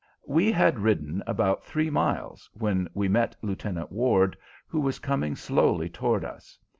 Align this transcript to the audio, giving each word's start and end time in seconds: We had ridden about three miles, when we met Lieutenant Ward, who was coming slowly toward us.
We 0.25 0.51
had 0.51 0.79
ridden 0.79 1.21
about 1.27 1.63
three 1.63 1.91
miles, 1.91 2.49
when 2.55 2.89
we 2.95 3.07
met 3.07 3.35
Lieutenant 3.43 3.91
Ward, 3.91 4.35
who 4.65 4.79
was 4.81 4.97
coming 4.97 5.35
slowly 5.35 5.89
toward 5.89 6.25
us. 6.25 6.57